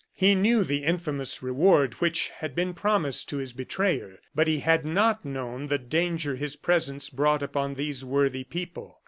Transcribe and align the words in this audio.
He 0.15 0.33
knew 0.33 0.63
the 0.63 0.83
infamous 0.83 1.43
reward 1.43 1.93
which 2.01 2.29
had 2.29 2.55
been 2.55 2.73
promised 2.73 3.29
to 3.29 3.37
his 3.37 3.53
betrayer; 3.53 4.17
but 4.33 4.47
he 4.47 4.57
had 4.61 4.83
not 4.83 5.23
known 5.23 5.67
the 5.67 5.77
danger 5.77 6.35
his 6.35 6.55
presence 6.55 7.07
brought 7.07 7.43
upon 7.43 7.75
these 7.75 8.03
worthy 8.03 8.43
people. 8.43 8.99